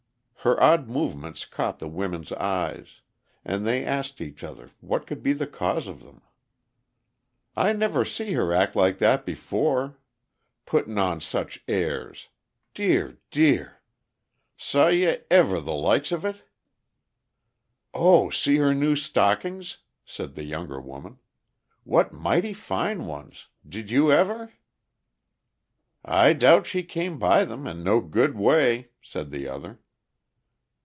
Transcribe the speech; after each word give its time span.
Her 0.43 0.59
odd 0.59 0.87
movements 0.89 1.45
caught 1.45 1.77
the 1.77 1.87
women's 1.87 2.31
eyes, 2.31 3.01
and 3.45 3.63
they 3.63 3.85
asked 3.85 4.19
each 4.19 4.43
other 4.43 4.71
what 4.79 5.05
could 5.05 5.21
be 5.21 5.33
the 5.33 5.45
cause 5.45 5.85
of 5.85 6.01
them. 6.03 6.23
"I 7.55 7.73
never 7.73 8.03
see 8.03 8.33
her 8.33 8.51
act 8.51 8.75
like 8.75 8.97
that 8.97 9.23
before. 9.23 9.99
Puttin' 10.65 10.97
on 10.97 11.21
such 11.21 11.63
airs! 11.67 12.29
Dear! 12.73 13.19
dear! 13.29 13.83
Saw 14.57 14.87
ye 14.87 15.17
ever 15.29 15.59
the 15.61 15.75
likes 15.75 16.11
of 16.11 16.25
it?" 16.25 16.41
"Oh, 17.93 18.31
see 18.31 18.55
her 18.57 18.73
new 18.73 18.95
stockings!" 18.95 19.77
said 20.05 20.33
the 20.33 20.43
younger 20.43 20.81
woman. 20.81 21.19
"What 21.83 22.13
mighty 22.13 22.53
fine 22.53 23.05
ones! 23.05 23.47
Did 23.69 23.91
you 23.91 24.11
ever?" 24.11 24.51
"I 26.03 26.33
doubt 26.33 26.65
she 26.65 26.81
came 26.81 27.19
by 27.19 27.45
them 27.45 27.67
in 27.67 27.83
no 27.83 27.99
good 28.01 28.35
way," 28.35 28.89
said 29.03 29.29
the 29.29 29.47
other. 29.47 29.77